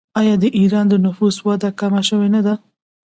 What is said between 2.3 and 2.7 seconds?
نه ده؟